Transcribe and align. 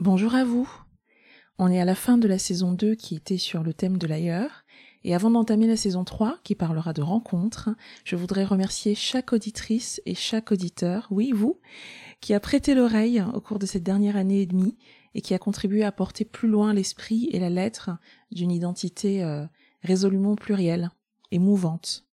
Bonjour 0.00 0.34
à 0.34 0.44
vous. 0.44 0.66
On 1.58 1.70
est 1.70 1.78
à 1.78 1.84
la 1.84 1.94
fin 1.94 2.16
de 2.16 2.26
la 2.26 2.38
saison 2.38 2.72
2 2.72 2.94
qui 2.94 3.14
était 3.16 3.36
sur 3.36 3.62
le 3.62 3.74
thème 3.74 3.98
de 3.98 4.06
l'ailleurs. 4.06 4.64
Et 5.04 5.14
avant 5.14 5.30
d'entamer 5.30 5.66
la 5.66 5.76
saison 5.76 6.04
3 6.04 6.38
qui 6.42 6.54
parlera 6.54 6.94
de 6.94 7.02
rencontres, 7.02 7.68
je 8.04 8.16
voudrais 8.16 8.44
remercier 8.44 8.94
chaque 8.94 9.34
auditrice 9.34 10.00
et 10.06 10.14
chaque 10.14 10.52
auditeur, 10.52 11.06
oui 11.10 11.32
vous, 11.32 11.60
qui 12.22 12.32
a 12.32 12.40
prêté 12.40 12.74
l'oreille 12.74 13.22
au 13.34 13.42
cours 13.42 13.58
de 13.58 13.66
cette 13.66 13.82
dernière 13.82 14.16
année 14.16 14.40
et 14.40 14.46
demie 14.46 14.78
et 15.14 15.20
qui 15.20 15.34
a 15.34 15.38
contribué 15.38 15.84
à 15.84 15.92
porter 15.92 16.24
plus 16.24 16.48
loin 16.48 16.72
l'esprit 16.72 17.28
et 17.32 17.38
la 17.38 17.50
lettre 17.50 17.90
d'une 18.32 18.52
identité 18.52 19.22
euh, 19.22 19.44
résolument 19.82 20.34
plurielle 20.34 20.88
et 21.30 21.38
mouvante. 21.38 22.06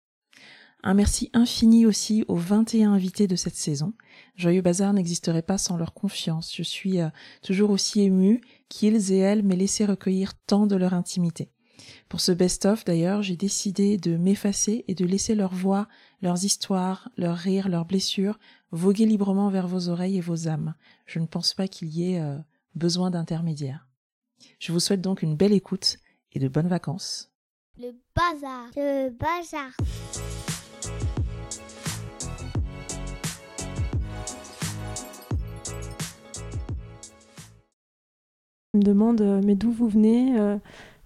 Un 0.87 0.93
merci 0.93 1.31
infini 1.33 1.87
aussi 1.87 2.23
aux 2.27 2.35
21 2.35 2.93
invités 2.93 3.25
de 3.25 3.35
cette 3.35 3.55
saison. 3.55 3.95
Joyeux 4.35 4.61
Bazar 4.61 4.93
n'existerait 4.93 5.41
pas 5.41 5.57
sans 5.57 5.77
leur 5.77 5.95
confiance. 5.95 6.55
Je 6.55 6.61
suis 6.61 7.01
euh, 7.01 7.09
toujours 7.41 7.71
aussi 7.71 8.01
émue 8.01 8.39
qu'ils 8.69 9.11
et 9.11 9.17
elles 9.17 9.41
m'aient 9.41 9.55
laissé 9.55 9.83
recueillir 9.83 10.35
tant 10.45 10.67
de 10.67 10.75
leur 10.75 10.93
intimité. 10.93 11.49
Pour 12.07 12.21
ce 12.21 12.31
best-of, 12.31 12.85
d'ailleurs, 12.85 13.23
j'ai 13.23 13.35
décidé 13.35 13.97
de 13.97 14.15
m'effacer 14.15 14.85
et 14.87 14.93
de 14.93 15.05
laisser 15.05 15.33
leur 15.33 15.55
voix, 15.55 15.87
leurs 16.21 16.45
histoires, 16.45 17.09
leurs 17.17 17.37
rires, 17.37 17.67
leurs 17.67 17.85
blessures 17.85 18.37
voguer 18.69 19.07
librement 19.07 19.49
vers 19.49 19.67
vos 19.67 19.89
oreilles 19.89 20.17
et 20.17 20.21
vos 20.21 20.47
âmes. 20.47 20.75
Je 21.07 21.17
ne 21.17 21.25
pense 21.25 21.55
pas 21.55 21.67
qu'il 21.67 21.87
y 21.87 22.13
ait 22.13 22.21
euh, 22.21 22.37
besoin 22.75 23.09
d'intermédiaire. 23.09 23.87
Je 24.59 24.71
vous 24.71 24.79
souhaite 24.79 25.01
donc 25.01 25.23
une 25.23 25.35
belle 25.35 25.53
écoute 25.53 25.97
et 26.31 26.37
de 26.37 26.47
bonnes 26.47 26.67
vacances. 26.67 27.31
Le 27.75 27.91
bazar. 28.15 28.69
Le 28.75 29.09
bazar. 29.09 29.71
Me 38.75 38.83
demande 38.83 39.21
euh, 39.21 39.41
mais 39.43 39.55
d'où 39.55 39.71
vous 39.71 39.87
venez 39.87 40.39
euh, 40.39 40.57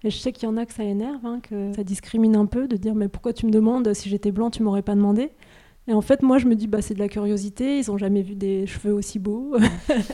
et 0.02 0.10
je 0.10 0.16
sais 0.16 0.32
qu'il 0.32 0.44
y 0.44 0.46
en 0.46 0.56
a 0.56 0.64
que 0.64 0.72
ça 0.72 0.84
énerve, 0.84 1.24
hein, 1.24 1.40
que 1.42 1.72
ça 1.74 1.84
discrimine 1.84 2.36
un 2.36 2.46
peu 2.46 2.68
de 2.68 2.76
dire 2.76 2.94
mais 2.94 3.08
pourquoi 3.08 3.32
tu 3.32 3.46
me 3.46 3.50
demandes 3.50 3.92
si 3.94 4.08
j'étais 4.08 4.32
blanc 4.32 4.50
tu 4.50 4.62
m'aurais 4.62 4.82
pas 4.82 4.94
demandé? 4.94 5.30
Et 5.88 5.92
en 5.92 6.02
fait 6.02 6.22
moi 6.22 6.38
je 6.38 6.46
me 6.46 6.54
dis 6.54 6.66
bah 6.66 6.82
c'est 6.82 6.94
de 6.94 6.98
la 6.98 7.08
curiosité, 7.08 7.78
ils 7.78 7.90
ont 7.90 7.98
jamais 7.98 8.22
vu 8.22 8.34
des 8.34 8.66
cheveux 8.66 8.92
aussi 8.92 9.18
beaux. 9.18 9.56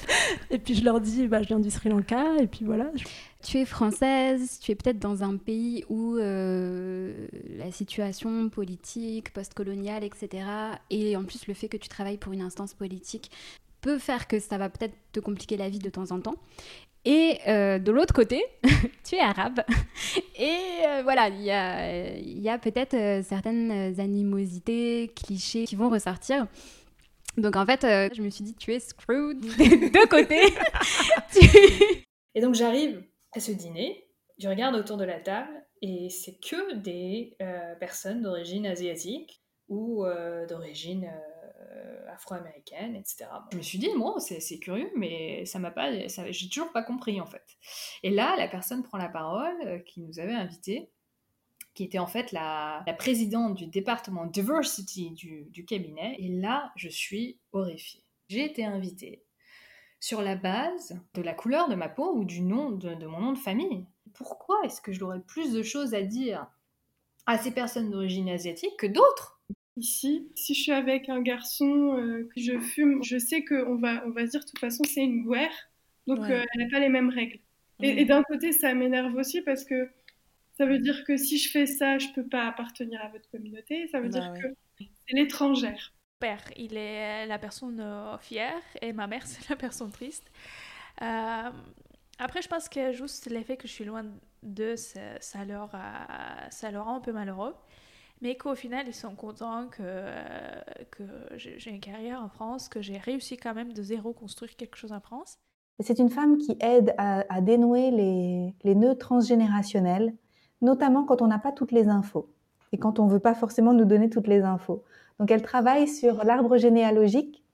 et 0.50 0.58
puis 0.58 0.74
je 0.74 0.84
leur 0.84 1.00
dis 1.00 1.28
bah 1.28 1.42
je 1.42 1.48
viens 1.48 1.60
du 1.60 1.70
Sri 1.70 1.88
Lanka 1.88 2.36
et 2.40 2.46
puis 2.46 2.64
voilà. 2.64 2.90
Tu 3.42 3.58
es 3.58 3.64
française, 3.64 4.58
tu 4.60 4.72
es 4.72 4.74
peut-être 4.74 4.98
dans 4.98 5.22
un 5.22 5.36
pays 5.36 5.84
où 5.88 6.16
euh, 6.16 7.28
la 7.58 7.70
situation 7.70 8.48
politique, 8.48 9.32
post-coloniale, 9.32 10.02
etc. 10.02 10.44
Et 10.90 11.16
en 11.16 11.24
plus 11.24 11.46
le 11.46 11.54
fait 11.54 11.68
que 11.68 11.76
tu 11.76 11.88
travailles 11.88 12.16
pour 12.16 12.32
une 12.32 12.42
instance 12.42 12.74
politique 12.74 13.30
peut 13.86 13.98
faire 14.00 14.26
que 14.26 14.40
ça 14.40 14.58
va 14.58 14.68
peut-être 14.68 14.96
te 15.12 15.20
compliquer 15.20 15.56
la 15.56 15.68
vie 15.68 15.78
de 15.78 15.90
temps 15.90 16.10
en 16.10 16.20
temps. 16.20 16.34
Et 17.04 17.38
euh, 17.46 17.78
de 17.78 17.92
l'autre 17.92 18.12
côté, 18.12 18.44
tu 19.08 19.14
es 19.14 19.20
arabe. 19.20 19.60
Et 20.36 20.58
euh, 20.88 21.02
voilà, 21.04 21.28
il 21.28 21.40
y 21.40 21.52
a, 21.52 22.18
y 22.18 22.58
peut-être 22.58 22.94
euh, 22.94 23.22
certaines 23.22 24.00
animosités, 24.00 25.12
clichés 25.14 25.66
qui 25.66 25.76
vont 25.76 25.88
ressortir. 25.88 26.48
Donc 27.36 27.54
en 27.54 27.64
fait, 27.64 27.82
je 27.82 28.22
me 28.22 28.28
suis 28.28 28.42
dit, 28.42 28.54
tu 28.54 28.74
es 28.74 28.80
screwed 28.80 29.38
des 29.56 29.90
deux 29.90 30.06
côtés. 30.06 30.52
Et 32.34 32.40
donc 32.40 32.56
j'arrive 32.56 33.04
à 33.34 33.40
ce 33.40 33.52
dîner, 33.52 34.04
je 34.38 34.48
regarde 34.48 34.74
autour 34.74 34.96
de 34.96 35.04
la 35.04 35.20
table 35.20 35.52
et 35.80 36.08
c'est 36.10 36.40
que 36.40 36.74
des 36.74 37.36
personnes 37.78 38.22
d'origine 38.22 38.66
asiatique 38.66 39.42
ou 39.68 40.04
d'origine 40.48 41.10
euh, 41.76 42.12
afro-américaine, 42.12 42.96
etc. 42.96 43.26
Je 43.52 43.56
me 43.56 43.62
suis 43.62 43.78
dit, 43.78 43.88
moi, 43.96 44.16
c'est 44.20 44.58
curieux, 44.58 44.90
mais 44.94 45.44
ça 45.46 45.58
m'a 45.58 45.70
pas, 45.70 45.90
j'ai 46.30 46.48
toujours 46.48 46.70
pas 46.72 46.82
compris 46.82 47.20
en 47.20 47.26
fait. 47.26 47.44
Et 48.02 48.10
là, 48.10 48.36
la 48.36 48.46
personne 48.46 48.82
prend 48.82 48.98
la 48.98 49.08
parole 49.08 49.56
euh, 49.64 49.78
qui 49.78 50.00
nous 50.00 50.18
avait 50.18 50.34
invité, 50.34 50.90
qui 51.74 51.84
était 51.84 51.98
en 51.98 52.06
fait 52.06 52.32
la, 52.32 52.84
présidente 52.98 53.54
du 53.54 53.66
département 53.66 54.26
diversity 54.26 55.10
du, 55.10 55.64
cabinet. 55.64 56.16
Et 56.18 56.28
là, 56.28 56.72
je 56.76 56.88
suis 56.88 57.38
horrifiée. 57.52 58.04
J'ai 58.28 58.44
été 58.44 58.64
invitée 58.64 59.24
sur 59.98 60.22
la 60.22 60.36
base 60.36 61.00
de 61.14 61.22
la 61.22 61.34
couleur 61.34 61.68
de 61.68 61.74
ma 61.74 61.88
peau 61.88 62.14
ou 62.14 62.24
du 62.24 62.42
nom 62.42 62.70
de, 62.70 62.94
de 62.94 63.06
mon 63.06 63.20
nom 63.20 63.32
de 63.32 63.38
famille. 63.38 63.86
Pourquoi 64.14 64.56
est-ce 64.64 64.80
que 64.80 64.92
j'aurais 64.92 65.20
plus 65.20 65.52
de 65.52 65.62
choses 65.62 65.94
à 65.94 66.02
dire 66.02 66.46
à 67.26 67.38
ces 67.38 67.50
personnes 67.50 67.90
d'origine 67.90 68.28
asiatique 68.28 68.76
que 68.78 68.86
d'autres 68.86 69.35
Ici, 69.76 70.26
si 70.34 70.54
je 70.54 70.62
suis 70.62 70.72
avec 70.72 71.10
un 71.10 71.20
garçon 71.20 71.98
euh, 71.98 72.28
que 72.34 72.40
je 72.40 72.58
fume, 72.58 73.02
je 73.04 73.18
sais 73.18 73.44
qu'on 73.44 73.76
va, 73.76 74.02
on 74.06 74.10
va 74.10 74.24
se 74.24 74.30
dire 74.30 74.40
de 74.40 74.46
toute 74.46 74.58
façon 74.58 74.84
c'est 74.84 75.04
une 75.04 75.28
guerre, 75.28 75.52
donc 76.06 76.20
euh, 76.20 76.42
elle 76.54 76.62
n'a 76.62 76.70
pas 76.70 76.80
les 76.80 76.88
mêmes 76.88 77.10
règles. 77.10 77.40
Et, 77.82 78.06
d'un 78.06 78.22
côté, 78.22 78.52
ça 78.52 78.72
m'énerve 78.72 79.14
aussi 79.16 79.42
parce 79.42 79.64
que 79.64 79.90
ça 80.56 80.64
veut 80.64 80.78
dire 80.78 81.04
que 81.04 81.18
si 81.18 81.36
je 81.36 81.50
fais 81.50 81.66
ça, 81.66 81.98
je 81.98 82.08
peux 82.14 82.26
pas 82.26 82.46
appartenir 82.46 83.02
à 83.02 83.08
votre 83.08 83.28
communauté. 83.28 83.86
Ça 83.88 84.00
veut 84.00 84.08
bah 84.08 84.20
dire 84.20 84.32
que 84.32 84.48
c'est 84.78 85.14
l'étrangère. 85.14 85.92
Père, 86.20 86.42
il 86.56 86.78
est 86.78 87.26
la 87.26 87.38
personne 87.38 87.78
euh, 87.78 88.16
fière 88.16 88.62
et 88.80 88.94
ma 88.94 89.06
mère, 89.06 89.26
c'est 89.26 89.46
la 89.50 89.56
personne 89.56 89.90
triste. 89.90 90.24
après, 90.96 92.40
je 92.40 92.48
pense 92.48 92.70
que 92.70 92.92
juste 92.92 93.26
l'effet 93.26 93.58
que 93.58 93.68
je 93.68 93.72
suis 93.74 93.84
loin 93.84 94.06
d'eux, 94.42 94.76
ça, 94.76 95.44
leur, 95.44 95.72
ça 96.48 96.70
leur 96.70 96.86
rend 96.86 96.96
un 96.96 97.00
peu 97.00 97.12
malheureux 97.12 97.54
mais 98.22 98.36
qu'au 98.36 98.54
final, 98.54 98.86
ils 98.88 98.94
sont 98.94 99.14
contents 99.14 99.68
que, 99.68 101.02
j'ai 101.36 101.70
une 101.70 101.80
carrière 101.80 102.22
en 102.22 102.28
France, 102.28 102.68
que 102.68 102.80
j'ai 102.80 102.96
réussi 102.96 103.36
quand 103.36 103.54
même 103.54 103.72
de 103.72 103.82
zéro 103.82 104.12
construire 104.12 104.56
quelque 104.56 104.76
chose 104.76 104.92
en 104.92 105.00
France. 105.00 105.38
C'est 105.80 105.98
une 105.98 106.08
femme 106.08 106.38
qui 106.38 106.56
aide 106.60 106.94
à, 106.96 107.40
dénouer 107.42 107.90
les, 107.90 108.74
nœuds 108.74 108.96
transgénérationnels, 108.96 110.14
notamment 110.62 111.04
quand 111.04 111.20
on 111.20 111.26
n'a 111.26 111.38
pas 111.38 111.52
toutes 111.52 111.72
les 111.72 111.88
infos 111.88 112.30
et 112.72 112.78
quand 112.78 112.98
on 112.98 113.06
ne 113.06 113.10
veut 113.10 113.20
pas 113.20 113.34
forcément 113.34 113.74
nous 113.74 113.84
donner 113.84 114.08
toutes 114.08 114.26
les 114.26 114.42
infos. 114.42 114.82
Donc 115.20 115.30
elle 115.30 115.42
travaille 115.42 115.86
sur 115.86 116.24
l'arbre 116.24 116.56
généalogique 116.56 117.44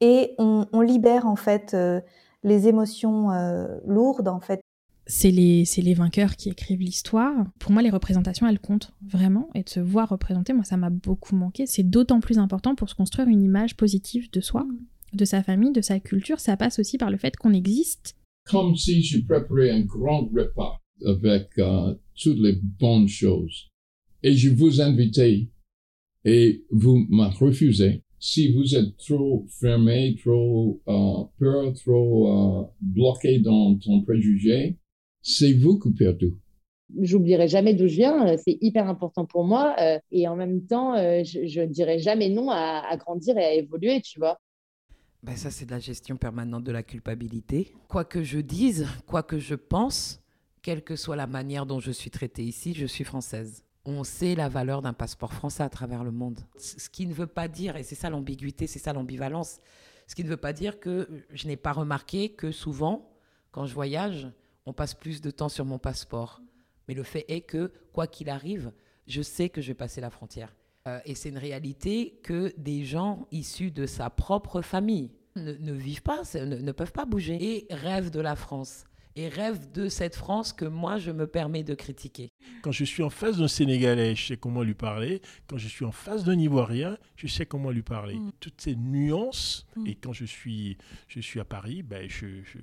et 0.00 0.34
on, 0.38 0.66
on, 0.72 0.80
libère 0.80 1.26
en 1.26 1.36
fait 1.36 1.74
euh, 1.74 2.00
les 2.42 2.68
émotions 2.68 3.30
euh, 3.30 3.78
lourdes 3.86 4.28
en 4.28 4.40
fait 4.40 4.62
c'est 5.10 5.32
les, 5.32 5.64
les 5.78 5.94
vainqueurs 5.94 6.36
qui 6.36 6.50
écrivent 6.50 6.80
l'histoire. 6.80 7.44
Pour 7.58 7.72
moi, 7.72 7.82
les 7.82 7.90
représentations, 7.90 8.46
elles 8.46 8.60
comptent 8.60 8.92
vraiment. 9.02 9.50
Et 9.56 9.64
de 9.64 9.68
se 9.68 9.80
voir 9.80 10.08
représenter, 10.08 10.52
moi, 10.52 10.62
ça 10.62 10.76
m'a 10.76 10.88
beaucoup 10.88 11.34
manqué. 11.34 11.66
C'est 11.66 11.82
d'autant 11.82 12.20
plus 12.20 12.38
important 12.38 12.76
pour 12.76 12.88
se 12.88 12.94
construire 12.94 13.28
une 13.28 13.42
image 13.42 13.76
positive 13.76 14.30
de 14.30 14.40
soi, 14.40 14.66
de 15.12 15.24
sa 15.24 15.42
famille, 15.42 15.72
de 15.72 15.80
sa 15.80 15.98
culture. 15.98 16.38
Ça 16.38 16.56
passe 16.56 16.78
aussi 16.78 16.96
par 16.96 17.10
le 17.10 17.16
fait 17.16 17.36
qu'on 17.36 17.52
existe. 17.52 18.16
Comme 18.44 18.76
si 18.76 19.02
je 19.02 19.18
préparais 19.18 19.70
un 19.70 19.80
grand 19.80 20.30
repas 20.32 20.78
avec 21.04 21.48
euh, 21.58 21.94
toutes 22.14 22.38
les 22.38 22.60
bonnes 22.78 23.08
choses. 23.08 23.68
Et 24.22 24.34
je 24.34 24.50
vous 24.50 24.80
invitais 24.80 25.48
et 26.24 26.64
vous 26.70 27.06
m'avez 27.08 27.34
refusé. 27.36 28.04
Si 28.20 28.52
vous 28.52 28.76
êtes 28.76 28.96
trop 28.98 29.46
fermé, 29.48 30.14
trop 30.22 30.80
euh, 30.86 31.24
peur, 31.38 31.72
trop 31.72 32.28
euh, 32.28 32.64
bloqué 32.80 33.40
dans 33.40 33.76
ton 33.78 34.02
préjugé, 34.02 34.76
c'est 35.22 35.52
vous 35.52 35.78
qui 35.78 35.90
perdez. 35.90 36.34
J'oublierai 36.98 37.46
jamais 37.46 37.74
d'où 37.74 37.86
je 37.86 37.94
viens, 37.94 38.26
euh, 38.26 38.36
c'est 38.44 38.58
hyper 38.60 38.88
important 38.88 39.24
pour 39.24 39.44
moi. 39.44 39.76
Euh, 39.80 39.98
et 40.10 40.26
en 40.26 40.36
même 40.36 40.66
temps, 40.66 40.96
euh, 40.96 41.22
je 41.24 41.60
ne 41.60 41.66
dirai 41.66 41.98
jamais 41.98 42.28
non 42.28 42.50
à, 42.50 42.96
grandir 42.96 43.38
et 43.38 43.44
à 43.44 43.52
évoluer, 43.52 44.00
tu 44.00 44.18
vois. 44.18 44.38
Ben 45.22 45.36
ça, 45.36 45.50
c'est 45.50 45.66
de 45.66 45.70
la 45.70 45.78
gestion 45.78 46.16
permanente 46.16 46.64
de 46.64 46.72
la 46.72 46.82
culpabilité. 46.82 47.74
Quoi 47.88 48.04
que 48.04 48.22
je 48.22 48.38
dise, 48.38 48.88
quoi 49.06 49.22
que 49.22 49.38
je 49.38 49.54
pense, 49.54 50.20
quelle 50.62 50.82
que 50.82 50.96
soit 50.96 51.16
la 51.16 51.26
manière 51.26 51.66
dont 51.66 51.78
je 51.78 51.92
suis 51.92 52.10
traitée 52.10 52.42
ici, 52.42 52.74
je 52.74 52.86
suis 52.86 53.04
française. 53.04 53.62
On 53.84 54.02
sait 54.02 54.34
la 54.34 54.48
valeur 54.48 54.82
d'un 54.82 54.92
passeport 54.92 55.32
français 55.32 55.62
à 55.62 55.68
travers 55.68 56.04
le 56.04 56.10
monde. 56.10 56.40
Ce 56.56 56.88
qui 56.88 57.06
ne 57.06 57.12
veut 57.12 57.26
pas 57.26 57.48
dire, 57.48 57.76
et 57.76 57.82
c'est 57.82 57.94
ça 57.94 58.10
l'ambiguïté, 58.10 58.66
c'est 58.66 58.78
ça 58.78 58.92
l'ambivalence, 58.92 59.58
ce 60.06 60.14
qui 60.14 60.24
ne 60.24 60.28
veut 60.28 60.36
pas 60.36 60.52
dire 60.52 60.80
que 60.80 61.08
je 61.30 61.46
n'ai 61.46 61.56
pas 61.56 61.72
remarqué 61.72 62.30
que 62.30 62.50
souvent, 62.50 63.10
quand 63.52 63.66
je 63.66 63.74
voyage, 63.74 64.28
on 64.70 64.72
passe 64.72 64.94
plus 64.94 65.20
de 65.20 65.32
temps 65.32 65.48
sur 65.48 65.64
mon 65.64 65.78
passeport. 65.78 66.40
Mais 66.86 66.94
le 66.94 67.02
fait 67.02 67.24
est 67.28 67.40
que, 67.40 67.72
quoi 67.92 68.06
qu'il 68.06 68.30
arrive, 68.30 68.70
je 69.08 69.20
sais 69.20 69.48
que 69.48 69.60
je 69.60 69.68
vais 69.68 69.74
passer 69.74 70.00
la 70.00 70.10
frontière. 70.10 70.54
Euh, 70.86 71.00
et 71.04 71.16
c'est 71.16 71.28
une 71.28 71.38
réalité 71.38 72.20
que 72.22 72.54
des 72.56 72.84
gens 72.84 73.26
issus 73.32 73.72
de 73.72 73.84
sa 73.84 74.10
propre 74.10 74.62
famille 74.62 75.10
ne, 75.34 75.72
vivent 75.72 76.02
pas, 76.02 76.22
ne, 76.34 76.56
ne, 76.56 76.72
peuvent 76.72 76.92
pas 76.92 77.04
bouger 77.04 77.36
et 77.40 77.66
rêvent 77.70 78.10
de 78.10 78.20
la 78.20 78.36
France. 78.36 78.84
Et 79.16 79.28
rêvent 79.28 79.70
de 79.72 79.88
cette 79.88 80.14
France 80.14 80.52
que 80.52 80.64
moi, 80.64 80.98
je 80.98 81.10
me 81.10 81.26
permets 81.26 81.64
de 81.64 81.74
critiquer. 81.74 82.30
Quand 82.62 82.72
je 82.72 82.84
suis 82.84 83.02
en 83.02 83.10
face 83.10 83.38
d'un 83.38 83.48
Sénégalais, 83.48 84.14
je 84.14 84.28
sais 84.28 84.36
comment 84.36 84.62
lui 84.62 84.74
parler. 84.74 85.20
Quand 85.48 85.58
je 85.58 85.68
suis 85.68 85.84
en 85.84 85.92
face 85.92 86.24
d'un 86.24 86.38
Ivoirien, 86.38 86.96
je 87.16 87.26
sais 87.26 87.44
comment 87.44 87.70
lui 87.70 87.82
parler. 87.82 88.14
Mm. 88.14 88.32
Toutes 88.38 88.60
ces 88.60 88.76
nuances. 88.76 89.66
Mm. 89.76 89.86
Et 89.88 89.94
quand 89.96 90.12
je 90.12 90.24
suis, 90.24 90.78
je 91.08 91.20
suis 91.20 91.40
à 91.40 91.44
Paris, 91.44 91.82
ben, 91.82 92.08
je, 92.08 92.26
je, 92.44 92.58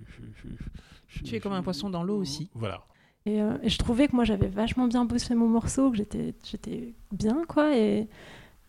je 1.07 1.23
tu 1.23 1.35
es 1.35 1.39
comme 1.39 1.53
un 1.53 1.63
poisson 1.63 1.89
dans 1.89 2.03
l'eau 2.03 2.17
aussi. 2.17 2.49
Voilà. 2.53 2.85
Euh, 3.27 3.57
et, 3.61 3.69
je 3.69 3.77
trouvais 3.77 4.07
que 4.07 4.15
moi 4.15 4.23
j'avais 4.23 4.47
vachement 4.47 4.87
bien 4.87 5.05
bossé 5.05 5.35
mon 5.35 5.47
morceau, 5.47 5.91
que 5.91 5.97
j'étais, 5.97 6.33
j'étais 6.49 6.93
bien 7.11 7.43
quoi, 7.47 7.75
et 7.75 8.07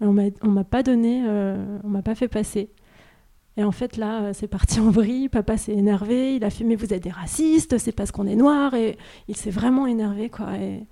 on 0.00 0.12
m'a, 0.12 0.24
on 0.42 0.48
m'a 0.48 0.64
pas 0.64 0.82
donné, 0.82 1.22
euh, 1.26 1.78
on 1.84 1.88
m'a 1.88 2.02
pas 2.02 2.14
fait 2.14 2.28
passer. 2.28 2.70
Et 3.58 3.64
en 3.64 3.72
fait, 3.72 3.96
là, 3.96 4.22
euh, 4.22 4.32
c'est 4.32 4.46
parti 4.46 4.78
en 4.78 4.90
vrille. 4.90 5.28
Papa 5.28 5.56
s'est 5.56 5.72
énervé. 5.72 6.36
Il 6.36 6.44
a 6.44 6.50
fait 6.50 6.62
Mais 6.62 6.76
vous 6.76 6.94
êtes 6.94 7.02
des 7.02 7.10
racistes, 7.10 7.76
c'est 7.78 7.90
parce 7.92 8.12
qu'on 8.12 8.28
est 8.28 8.36
noir. 8.36 8.72
Et 8.74 8.96
il 9.26 9.36
s'est 9.36 9.50
vraiment 9.50 9.86
énervé, 9.86 10.30
quoi. 10.30 10.56
Et, 10.56 10.86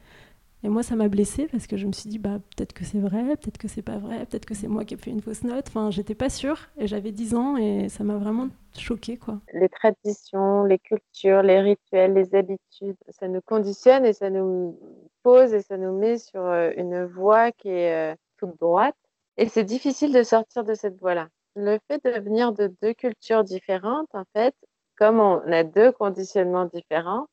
moi, 0.64 0.82
ça 0.82 0.96
m'a 0.96 1.06
blessée 1.06 1.46
parce 1.46 1.68
que 1.68 1.76
je 1.76 1.86
me 1.86 1.92
suis 1.92 2.08
dit 2.08 2.18
bah, 2.18 2.40
Peut-être 2.56 2.72
que 2.72 2.84
c'est 2.84 2.98
vrai, 2.98 3.22
peut-être 3.36 3.56
que 3.56 3.68
c'est 3.68 3.82
pas 3.82 3.98
vrai, 3.98 4.26
peut-être 4.26 4.46
que 4.46 4.54
c'est 4.54 4.66
moi 4.66 4.84
qui 4.84 4.94
ai 4.94 4.96
fait 4.96 5.12
une 5.12 5.20
fausse 5.20 5.44
note. 5.44 5.66
Enfin, 5.68 5.92
j'étais 5.92 6.16
pas 6.16 6.28
sûre. 6.28 6.58
Et 6.76 6.88
j'avais 6.88 7.12
10 7.12 7.36
ans 7.36 7.56
et 7.56 7.88
ça 7.88 8.02
m'a 8.02 8.16
vraiment 8.16 8.48
choquée, 8.76 9.16
quoi. 9.16 9.38
Les 9.54 9.68
traditions, 9.68 10.64
les 10.64 10.80
cultures, 10.80 11.42
les 11.42 11.60
rituels, 11.60 12.14
les 12.14 12.34
habitudes, 12.34 12.96
ça 13.10 13.28
nous 13.28 13.42
conditionne 13.42 14.04
et 14.04 14.12
ça 14.12 14.28
nous 14.28 14.76
pose 15.22 15.54
et 15.54 15.60
ça 15.60 15.76
nous 15.76 15.96
met 15.96 16.18
sur 16.18 16.44
euh, 16.44 16.72
une 16.76 17.04
voie 17.04 17.52
qui 17.52 17.68
est 17.68 18.12
euh, 18.12 18.16
toute 18.36 18.58
droite. 18.58 18.96
Et 19.36 19.46
c'est 19.46 19.62
difficile 19.62 20.12
de 20.12 20.24
sortir 20.24 20.64
de 20.64 20.74
cette 20.74 20.98
voie-là 20.98 21.28
le 21.56 21.78
fait 21.88 22.04
de 22.04 22.20
venir 22.20 22.52
de 22.52 22.72
deux 22.82 22.92
cultures 22.92 23.42
différentes, 23.42 24.14
en 24.14 24.24
fait, 24.34 24.54
comme 24.96 25.18
on 25.18 25.40
a 25.50 25.64
deux 25.64 25.90
conditionnements 25.90 26.66
différents, 26.66 27.26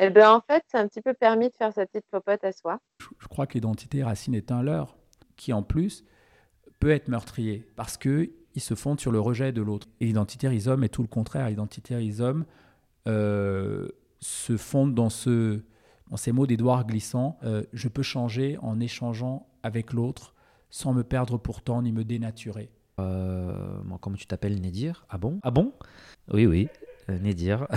eh 0.00 0.10
bien, 0.10 0.32
en 0.32 0.40
fait, 0.40 0.62
c'est 0.68 0.78
un 0.78 0.86
petit 0.86 1.02
peu 1.02 1.12
permis 1.12 1.48
de 1.48 1.54
faire 1.56 1.72
sa 1.72 1.84
petite 1.84 2.06
popote 2.10 2.44
à 2.44 2.52
soi. 2.52 2.78
Je 3.18 3.26
crois 3.26 3.46
que 3.46 3.54
l'identité 3.54 4.04
racine 4.04 4.34
est 4.34 4.52
un 4.52 4.62
leurre 4.62 4.96
qui, 5.36 5.52
en 5.52 5.64
plus, 5.64 6.04
peut 6.78 6.90
être 6.90 7.08
meurtrier 7.08 7.66
parce 7.74 7.96
que 7.96 8.30
il 8.54 8.60
se 8.60 8.74
fonde 8.74 8.98
sur 9.00 9.12
le 9.12 9.20
rejet 9.20 9.52
de 9.52 9.60
l'autre. 9.60 9.88
Et 10.00 10.06
l'identité 10.06 10.48
rhizome 10.48 10.82
est 10.84 10.88
tout 10.88 11.02
le 11.02 11.08
contraire. 11.08 11.48
L'identité 11.48 11.94
rhizome 11.96 12.44
euh, 13.06 13.88
se 14.20 14.56
fonde 14.56 14.94
dans, 14.94 15.10
ce, 15.10 15.60
dans 16.10 16.16
ces 16.16 16.32
mots 16.32 16.46
d'Édouard 16.46 16.86
Glissant. 16.86 17.38
Euh, 17.44 17.62
je 17.72 17.88
peux 17.88 18.02
changer 18.02 18.58
en 18.62 18.80
échangeant 18.80 19.48
avec 19.62 19.92
l'autre 19.92 20.34
sans 20.70 20.92
me 20.92 21.04
perdre 21.04 21.38
pourtant 21.38 21.82
ni 21.82 21.92
me 21.92 22.04
dénaturer. 22.04 22.70
Euh, 22.98 23.52
comment 24.00 24.16
tu 24.16 24.26
t'appelles 24.26 24.60
Nédir? 24.60 25.04
Ah 25.10 25.18
bon? 25.18 25.38
Ah 25.42 25.50
bon? 25.50 25.72
Oui, 26.32 26.46
oui, 26.46 26.68
euh, 27.10 27.18
Nédir. 27.18 27.66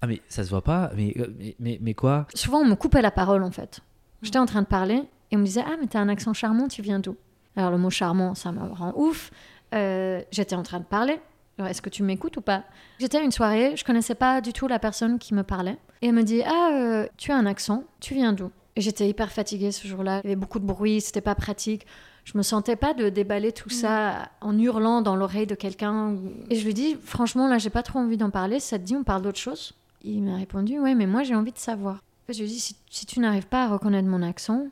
ah 0.00 0.06
mais 0.06 0.20
ça 0.28 0.44
se 0.44 0.50
voit 0.50 0.62
pas 0.62 0.90
mais, 0.96 1.14
euh, 1.18 1.28
mais, 1.38 1.56
mais, 1.58 1.78
mais, 1.80 1.94
quoi? 1.94 2.26
Souvent 2.34 2.58
on 2.58 2.64
me 2.64 2.74
coupait 2.74 3.02
la 3.02 3.10
parole 3.10 3.42
en 3.42 3.50
fait. 3.50 3.80
J'étais 4.22 4.38
en 4.38 4.46
train 4.46 4.62
de 4.62 4.66
parler 4.66 5.02
et 5.30 5.36
on 5.36 5.40
me 5.40 5.44
disait 5.44 5.64
Ah 5.66 5.76
mais 5.80 5.86
t'as 5.86 6.00
un 6.00 6.08
accent 6.08 6.32
charmant, 6.32 6.68
tu 6.68 6.82
viens 6.82 6.98
d'où? 6.98 7.16
Alors 7.56 7.70
le 7.70 7.78
mot 7.78 7.90
charmant, 7.90 8.34
ça 8.34 8.52
me 8.52 8.72
rend 8.72 8.92
ouf. 8.96 9.30
Euh, 9.74 10.22
J'étais 10.30 10.56
en 10.56 10.62
train 10.62 10.80
de 10.80 10.84
parler. 10.84 11.20
Est-ce 11.58 11.82
que 11.82 11.90
tu 11.90 12.02
m'écoutes 12.02 12.36
ou 12.36 12.40
pas? 12.40 12.64
J'étais 12.98 13.18
à 13.18 13.22
une 13.22 13.30
soirée, 13.30 13.76
je 13.76 13.84
connaissais 13.84 14.16
pas 14.16 14.40
du 14.40 14.52
tout 14.52 14.66
la 14.66 14.80
personne 14.80 15.20
qui 15.20 15.34
me 15.34 15.44
parlait. 15.44 15.78
Et 16.02 16.08
elle 16.08 16.14
me 16.14 16.24
dit 16.24 16.42
Ah, 16.44 16.70
euh, 16.72 17.06
tu 17.16 17.30
as 17.30 17.36
un 17.36 17.46
accent, 17.46 17.84
tu 18.00 18.14
viens 18.14 18.32
d'où? 18.32 18.50
Et 18.76 18.80
j'étais 18.80 19.08
hyper 19.08 19.30
fatiguée 19.30 19.70
ce 19.70 19.86
jour-là. 19.86 20.20
Il 20.24 20.26
y 20.26 20.32
avait 20.32 20.36
beaucoup 20.36 20.58
de 20.58 20.66
bruit, 20.66 21.00
c'était 21.00 21.20
pas 21.20 21.36
pratique 21.36 21.86
je 22.24 22.38
me 22.38 22.42
sentais 22.42 22.76
pas 22.76 22.94
de 22.94 23.10
déballer 23.10 23.52
tout 23.52 23.68
ça 23.68 24.30
en 24.40 24.58
hurlant 24.58 25.02
dans 25.02 25.14
l'oreille 25.14 25.46
de 25.46 25.54
quelqu'un. 25.54 26.16
Et 26.50 26.56
je 26.56 26.64
lui 26.64 26.74
dis, 26.74 26.96
franchement, 27.04 27.48
là, 27.48 27.58
j'ai 27.58 27.70
pas 27.70 27.82
trop 27.82 27.98
envie 27.98 28.16
d'en 28.16 28.30
parler. 28.30 28.60
Ça 28.60 28.78
te 28.78 28.84
dit, 28.84 28.96
on 28.96 29.04
parle 29.04 29.22
d'autre 29.22 29.38
chose? 29.38 29.74
Il 30.02 30.22
m'a 30.22 30.36
répondu, 30.36 30.78
ouais, 30.78 30.94
mais 30.94 31.06
moi, 31.06 31.22
j'ai 31.22 31.34
envie 31.34 31.52
de 31.52 31.58
savoir. 31.58 32.02
je 32.28 32.38
lui 32.38 32.44
ai 32.44 32.48
dit, 32.48 32.60
si, 32.60 32.76
si 32.90 33.06
tu 33.06 33.20
n'arrives 33.20 33.46
pas 33.46 33.64
à 33.64 33.68
reconnaître 33.68 34.08
mon 34.08 34.22
accent, 34.22 34.66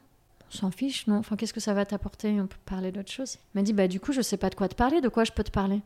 on 0.49 0.56
s'en 0.56 0.70
fiche, 0.70 1.06
non? 1.06 1.16
Enfin, 1.16 1.37
qu'est-ce 1.37 1.52
que 1.52 1.60
ça 1.60 1.75
va 1.75 1.84
t'apporter? 1.84 2.40
On 2.40 2.46
peut 2.46 2.56
parler 2.64 2.90
d'autre 2.90 3.10
chose. 3.10 3.37
Il 3.54 3.58
m'a 3.58 3.62
dit, 3.62 3.72
bah, 3.75 3.88
du 3.88 4.00
coup, 4.00 4.12
je 4.12 4.22
sais 4.22 4.38
pas 4.38 4.49
de 4.50 4.54
quoi 4.54 4.69
te 4.69 4.75
parler. 4.75 5.00
De 5.00 5.08
quoi 5.08 5.25
je 5.25 5.32
peux 5.32 5.44
te 5.44 5.50
parler? 5.50 5.81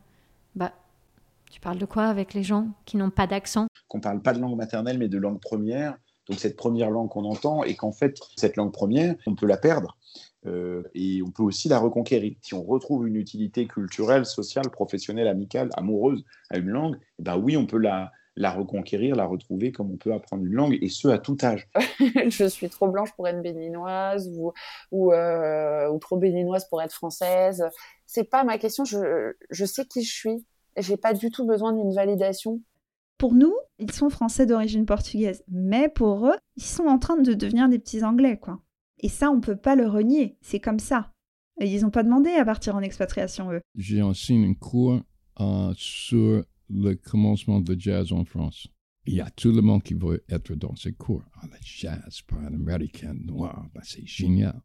Bah, 0.54 0.72
tu 1.50 1.60
parles 1.60 1.78
de 1.78 1.84
quoi 1.84 2.04
avec 2.04 2.34
les 2.34 2.42
gens 2.42 2.68
qui 2.84 2.96
n'ont 2.96 3.10
pas 3.10 3.26
d'accent? 3.26 3.66
Qu'on 3.88 4.00
parle 4.00 4.20
pas 4.20 4.32
de 4.32 4.40
langue 4.40 4.56
maternelle, 4.56 4.98
mais 4.98 5.08
de 5.08 5.18
langue 5.18 5.40
première. 5.40 5.96
Donc, 6.28 6.38
cette 6.38 6.56
première 6.56 6.90
langue 6.90 7.08
qu'on 7.08 7.24
entend, 7.24 7.62
et 7.64 7.74
qu'en 7.76 7.92
fait, 7.92 8.18
cette 8.36 8.56
langue 8.56 8.72
première, 8.72 9.14
on 9.26 9.34
peut 9.34 9.46
la 9.46 9.56
perdre. 9.56 9.96
Euh, 10.46 10.82
et 10.94 11.22
on 11.22 11.30
peut 11.30 11.42
aussi 11.42 11.68
la 11.68 11.78
reconquérir. 11.78 12.34
Si 12.40 12.54
on 12.54 12.62
retrouve 12.62 13.06
une 13.06 13.16
utilité 13.16 13.66
culturelle, 13.66 14.26
sociale, 14.26 14.70
professionnelle, 14.70 15.28
amicale, 15.28 15.70
amoureuse 15.76 16.24
à 16.50 16.58
une 16.58 16.68
langue, 16.68 16.96
bah 17.18 17.36
oui, 17.36 17.56
on 17.56 17.66
peut 17.66 17.78
la, 17.78 18.12
reconquérir, 18.36 19.16
la 19.16 19.26
retrouver 19.26 19.72
comme 19.72 19.90
on 19.90 19.96
peut 19.96 20.12
apprendre 20.12 20.44
une 20.44 20.52
langue, 20.52 20.78
et 20.80 20.88
ce 20.88 21.08
à 21.08 21.18
tout 21.18 21.36
âge. 21.42 21.68
je 22.28 22.48
suis 22.48 22.68
trop 22.68 22.88
blanche 22.88 23.12
pour 23.16 23.26
être 23.26 23.42
béninoise 23.42 24.30
euh, 24.92 25.88
ou 25.88 25.98
trop 25.98 26.16
béninoise 26.16 26.68
pour 26.68 26.82
être 26.82 26.92
française. 26.92 27.64
C'est 28.06 28.30
pas 28.30 28.44
ma 28.44 28.58
question. 28.58 28.84
Je, 28.84 29.32
je 29.50 29.64
sais 29.64 29.84
qui 29.84 30.04
je 30.04 30.12
suis. 30.12 30.44
J'ai 30.76 30.96
pas 30.96 31.14
du 31.14 31.30
tout 31.30 31.46
besoin 31.46 31.72
d'une 31.72 31.92
validation. 31.92 32.60
Pour 33.18 33.34
nous, 33.34 33.54
ils 33.78 33.92
sont 33.92 34.10
français 34.10 34.46
d'origine 34.46 34.84
portugaise, 34.84 35.42
mais 35.48 35.88
pour 35.88 36.26
eux, 36.26 36.36
ils 36.56 36.62
sont 36.62 36.84
en 36.84 36.98
train 36.98 37.16
de 37.16 37.34
devenir 37.34 37.68
des 37.68 37.78
petits 37.78 38.04
anglais, 38.04 38.38
quoi. 38.38 38.60
Et 38.98 39.08
ça, 39.08 39.30
on 39.30 39.36
ne 39.36 39.40
peut 39.40 39.56
pas 39.56 39.76
le 39.76 39.86
renier. 39.86 40.36
C'est 40.40 40.60
comme 40.60 40.78
ça. 40.78 41.12
Et 41.60 41.72
ils 41.72 41.82
n'ont 41.82 41.90
pas 41.90 42.02
demandé 42.02 42.30
à 42.30 42.44
partir 42.44 42.76
en 42.76 42.80
expatriation, 42.80 43.52
eux. 43.52 43.60
J'ai 43.74 44.02
enseigné 44.02 44.46
un 44.46 44.54
cours 44.54 45.00
euh, 45.40 45.72
sur 45.76 46.44
le 46.68 46.94
commencement 46.94 47.60
de 47.60 47.78
jazz 47.78 48.12
en 48.12 48.24
France. 48.24 48.68
Il 49.06 49.14
y 49.14 49.20
a 49.20 49.30
tout 49.30 49.52
le 49.52 49.62
monde 49.62 49.82
qui 49.82 49.94
veut 49.94 50.24
être 50.28 50.54
dans 50.54 50.74
ce 50.74 50.88
cours. 50.90 51.22
Ah, 51.36 51.46
le 51.46 51.56
jazz 51.62 52.22
par 52.26 52.40
un 52.40 52.54
américain 52.54 53.14
noir, 53.14 53.66
ben, 53.74 53.80
c'est 53.84 54.06
génial. 54.06 54.60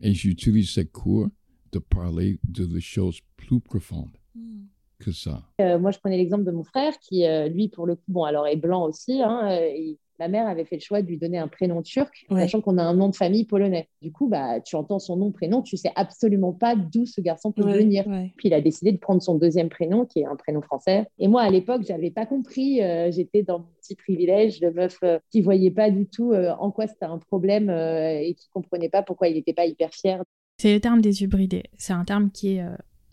Et 0.00 0.14
j'utilise 0.14 0.70
ce 0.70 0.82
cours 0.82 1.28
de 1.72 1.78
parler 1.78 2.40
de 2.44 2.80
choses 2.80 3.20
plus 3.36 3.60
profondes 3.60 4.16
mm. 4.34 4.64
Que 5.00 5.12
ça. 5.12 5.42
Euh, 5.60 5.78
moi, 5.78 5.90
je 5.90 5.98
prenais 5.98 6.16
l'exemple 6.16 6.44
de 6.44 6.50
mon 6.52 6.64
frère 6.64 6.92
qui, 7.00 7.26
euh, 7.26 7.48
lui, 7.48 7.68
pour 7.68 7.86
le 7.86 7.96
coup, 7.96 8.04
bon, 8.08 8.24
alors 8.24 8.46
est 8.46 8.56
blanc 8.56 8.84
aussi. 8.86 9.20
Hein, 9.22 9.48
euh, 9.50 9.94
ma 10.20 10.28
mère 10.28 10.46
avait 10.46 10.64
fait 10.64 10.76
le 10.76 10.82
choix 10.82 11.02
de 11.02 11.08
lui 11.08 11.16
donner 11.16 11.38
un 11.38 11.48
prénom 11.48 11.82
turc, 11.82 12.26
sachant 12.30 12.60
qu'on 12.60 12.78
a 12.78 12.82
un 12.82 12.94
nom 12.94 13.08
de 13.08 13.16
famille 13.16 13.46
polonais. 13.46 13.88
Du 14.02 14.12
coup, 14.12 14.28
bah, 14.28 14.60
tu 14.60 14.76
entends 14.76 14.98
son 14.98 15.16
nom, 15.16 15.32
prénom, 15.32 15.62
tu 15.62 15.76
sais 15.78 15.90
absolument 15.96 16.52
pas 16.52 16.76
d'où 16.76 17.06
ce 17.06 17.20
garçon 17.20 17.50
peut 17.50 17.64
venir. 17.64 18.04
Puis 18.36 18.48
il 18.48 18.54
a 18.54 18.60
décidé 18.60 18.92
de 18.92 18.98
prendre 18.98 19.22
son 19.22 19.34
deuxième 19.36 19.70
prénom, 19.70 20.04
qui 20.04 20.20
est 20.20 20.26
un 20.26 20.36
prénom 20.36 20.60
français. 20.60 21.06
Et 21.18 21.26
moi, 21.26 21.42
à 21.42 21.50
l'époque, 21.50 21.82
j'avais 21.88 22.10
pas 22.10 22.26
compris. 22.26 22.82
Euh, 22.82 23.10
j'étais 23.10 23.42
dans 23.42 23.60
mon 23.60 23.68
petit 23.80 23.96
privilège 23.96 24.60
de 24.60 24.68
meuf 24.68 24.98
euh, 25.02 25.18
qui 25.30 25.40
voyait 25.40 25.70
pas 25.70 25.90
du 25.90 26.06
tout 26.06 26.32
euh, 26.32 26.52
en 26.58 26.70
quoi 26.70 26.86
c'était 26.86 27.06
un 27.06 27.18
problème 27.18 27.70
et 27.70 28.34
qui 28.34 28.48
comprenait 28.50 28.90
pas 28.90 29.02
pourquoi 29.02 29.28
il 29.28 29.34
n'était 29.34 29.54
pas 29.54 29.64
hyper 29.64 29.90
fier. 29.92 30.22
C'est 30.58 30.74
le 30.74 30.80
terme 30.80 31.00
des 31.00 31.22
hybridés. 31.22 31.64
C'est 31.78 31.94
un 31.94 32.04
terme 32.04 32.30
qui 32.30 32.56
est 32.56 32.64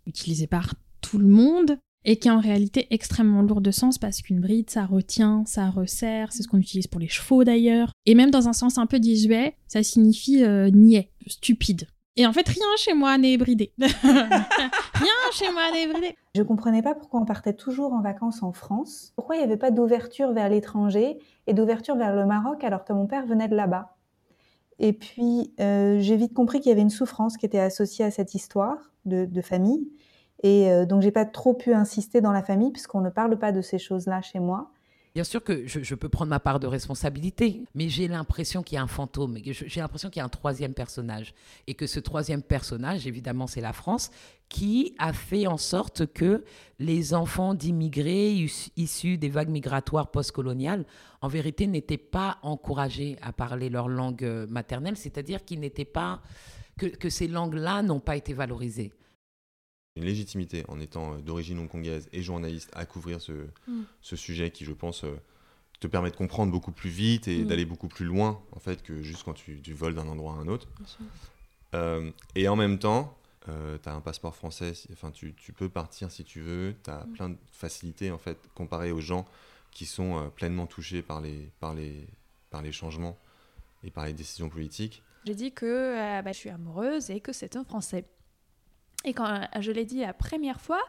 utilisé 0.05 0.47
par 0.47 0.73
tout 1.09 1.17
le 1.17 1.27
monde 1.27 1.77
et 2.03 2.17
qui 2.17 2.27
est 2.27 2.31
en 2.31 2.39
réalité 2.39 2.87
extrêmement 2.91 3.41
lourd 3.41 3.61
de 3.61 3.71
sens 3.71 3.97
parce 3.97 4.21
qu'une 4.21 4.39
bride, 4.39 4.69
ça 4.69 4.85
retient, 4.85 5.43
ça 5.45 5.69
resserre, 5.69 6.31
c'est 6.31 6.43
ce 6.43 6.47
qu'on 6.47 6.57
utilise 6.57 6.87
pour 6.87 6.99
les 6.99 7.07
chevaux 7.07 7.43
d'ailleurs. 7.43 7.91
Et 8.05 8.15
même 8.15 8.31
dans 8.31 8.47
un 8.47 8.53
sens 8.53 8.77
un 8.77 8.85
peu 8.85 8.99
désuet, 8.99 9.55
ça 9.67 9.83
signifie 9.83 10.43
euh, 10.43 10.69
niais, 10.69 11.11
stupide. 11.27 11.87
Et 12.15 12.25
en 12.25 12.33
fait, 12.33 12.47
rien 12.47 12.65
chez 12.77 12.93
moi 12.93 13.17
n'est 13.17 13.37
bridé. 13.37 13.73
rien 13.79 15.13
chez 15.33 15.51
moi 15.51 15.71
n'est 15.71 15.87
bridé. 15.87 16.15
Je 16.35 16.41
comprenais 16.41 16.81
pas 16.81 16.95
pourquoi 16.95 17.21
on 17.21 17.25
partait 17.25 17.53
toujours 17.53 17.93
en 17.93 18.01
vacances 18.01 18.41
en 18.41 18.51
France. 18.51 19.13
Pourquoi 19.15 19.35
il 19.35 19.39
n'y 19.39 19.45
avait 19.45 19.57
pas 19.57 19.71
d'ouverture 19.71 20.33
vers 20.33 20.49
l'étranger 20.49 21.19
et 21.45 21.53
d'ouverture 21.53 21.95
vers 21.95 22.15
le 22.15 22.25
Maroc 22.25 22.63
alors 22.63 22.85
que 22.85 22.93
mon 22.93 23.05
père 23.05 23.25
venait 23.27 23.47
de 23.47 23.55
là-bas? 23.55 23.95
Et 24.79 24.93
puis, 24.93 25.53
euh, 25.59 25.99
j'ai 25.99 26.15
vite 26.15 26.33
compris 26.33 26.59
qu'il 26.59 26.69
y 26.69 26.71
avait 26.71 26.81
une 26.81 26.89
souffrance 26.89 27.37
qui 27.37 27.45
était 27.45 27.59
associée 27.59 28.05
à 28.05 28.11
cette 28.11 28.33
histoire 28.33 28.77
de, 29.05 29.25
de 29.25 29.41
famille 29.41 29.87
et 30.43 30.71
euh, 30.71 30.85
donc, 30.85 31.01
j'ai 31.01 31.11
pas 31.11 31.25
trop 31.25 31.53
pu 31.53 31.73
insister 31.73 32.21
dans 32.21 32.31
la 32.31 32.43
famille 32.43 32.71
puisqu'on 32.71 33.01
ne 33.01 33.09
parle 33.09 33.37
pas 33.37 33.51
de 33.51 33.61
ces 33.61 33.79
choses-là 33.79 34.21
chez 34.21 34.39
moi. 34.39 34.71
Bien 35.15 35.23
sûr 35.23 35.43
que 35.43 35.65
je, 35.65 35.95
peux 35.95 36.09
prendre 36.09 36.29
ma 36.29 36.39
part 36.39 36.59
de 36.59 36.67
responsabilité, 36.67 37.63
mais 37.73 37.89
j'ai 37.89 38.07
l'impression 38.07 38.61
qu'il 38.61 38.75
y 38.75 38.77
a 38.77 38.83
un 38.83 38.87
fantôme, 38.87 39.39
j'ai 39.43 39.81
l'impression 39.81 40.11
qu'il 40.11 40.19
y 40.19 40.21
a 40.21 40.25
un 40.25 40.29
troisième 40.29 40.75
personnage. 40.75 41.33
Et 41.65 41.73
que 41.73 41.87
ce 41.87 41.99
troisième 41.99 42.43
personnage, 42.43 43.07
évidemment, 43.07 43.47
c'est 43.47 43.61
la 43.61 43.73
France, 43.73 44.11
qui 44.47 44.93
a 44.99 45.13
fait 45.13 45.47
en 45.47 45.57
sorte 45.57 46.05
que 46.05 46.43
les 46.77 47.15
enfants 47.15 47.55
d'immigrés 47.55 48.47
issus 48.75 49.17
des 49.17 49.29
vagues 49.29 49.49
migratoires 49.49 50.11
postcoloniales, 50.11 50.85
en 51.21 51.29
vérité, 51.29 51.65
n'étaient 51.65 51.97
pas 51.97 52.37
encouragés 52.43 53.17
à 53.23 53.33
parler 53.33 53.69
leur 53.69 53.87
langue 53.87 54.23
euh, 54.23 54.45
maternelle, 54.45 54.97
c'est-à-dire 54.97 55.43
qu'ils 55.43 55.61
n'étaient 55.61 55.83
pas. 55.83 56.21
que, 56.77 56.85
que 56.85 57.09
ces 57.09 57.27
langues-là 57.27 57.81
n'ont 57.81 57.99
pas 57.99 58.17
été 58.17 58.33
valorisées 58.33 58.93
une 59.97 60.05
légitimité 60.05 60.63
en 60.67 60.79
étant 60.79 61.13
euh, 61.13 61.17
d'origine 61.17 61.59
hongkongaise 61.59 62.07
et 62.13 62.21
journaliste 62.21 62.69
à 62.73 62.85
couvrir 62.85 63.19
ce, 63.19 63.31
mm. 63.67 63.83
ce 64.01 64.15
sujet 64.15 64.51
qui, 64.51 64.63
je 64.63 64.71
pense, 64.71 65.03
euh, 65.03 65.19
te 65.79 65.87
permet 65.87 66.11
de 66.11 66.15
comprendre 66.15 66.51
beaucoup 66.51 66.71
plus 66.71 66.89
vite 66.89 67.27
et 67.27 67.43
mm. 67.43 67.47
d'aller 67.47 67.65
beaucoup 67.65 67.87
plus 67.87 68.05
loin 68.05 68.41
en 68.51 68.59
fait 68.59 68.83
que 68.83 69.01
juste 69.01 69.23
quand 69.23 69.33
tu, 69.33 69.61
voles 69.73 69.95
d'un 69.95 70.07
endroit 70.07 70.33
à 70.33 70.37
un 70.37 70.47
autre. 70.47 70.67
Euh, 71.75 72.11
et 72.35 72.47
en 72.47 72.55
même 72.55 72.79
temps, 72.79 73.17
tu 73.45 73.89
as 73.89 73.93
un 73.93 74.01
passeport 74.01 74.35
français, 74.35 74.73
enfin 74.91 75.09
tu, 75.11 75.33
tu, 75.33 75.53
peux 75.53 75.69
partir 75.69 76.11
si 76.11 76.25
tu 76.25 76.41
veux, 76.41 76.75
tu 76.83 76.89
as 76.89 77.05
mm. 77.05 77.13
plein 77.13 77.29
de 77.29 77.37
facilités 77.51 78.11
en 78.11 78.17
fait 78.17 78.37
comparé 78.53 78.91
aux 78.91 79.01
gens 79.01 79.25
qui 79.71 79.85
sont 79.85 80.31
pleinement 80.35 80.65
touchés 80.65 81.01
par 81.01 81.21
les, 81.21 81.49
par, 81.59 81.73
les, 81.73 82.07
par 82.49 82.61
les 82.61 82.71
changements 82.71 83.17
et 83.83 83.91
par 83.91 84.05
les 84.05 84.13
décisions 84.13 84.49
politiques. 84.49 85.03
J'ai 85.25 85.35
dit 85.35 85.51
que 85.51 86.21
bah, 86.21 86.31
je 86.31 86.37
suis 86.37 86.49
amoureuse 86.49 87.09
et 87.09 87.19
que 87.19 87.31
c'est 87.31 87.55
un 87.55 87.63
Français. 87.63 88.05
Et 89.07 89.13
quand 89.13 89.25
euh, 89.25 89.45
je 89.61 89.71
l'ai 89.71 89.85
dit 89.85 90.01
la 90.01 90.13
première 90.13 90.59
fois, 90.59 90.81